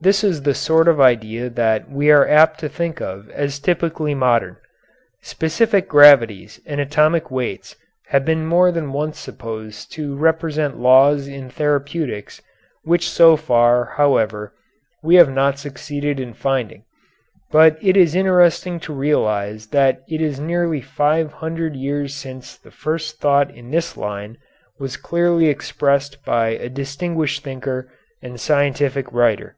[0.00, 4.14] This is the sort of idea that we are apt to think of as typically
[4.14, 4.56] modern.
[5.22, 7.74] Specific gravities and atomic weights
[8.10, 12.40] have been more than once supposed to represent laws in therapeutics,
[12.84, 14.54] which so far, however,
[15.02, 16.84] we have not succeeded in finding,
[17.50, 22.70] but it is interesting to realize that it is nearly five hundred years since the
[22.70, 24.38] first thought in this line
[24.78, 27.90] was clearly expressed by a distinguished thinker
[28.22, 29.56] and scientific writer.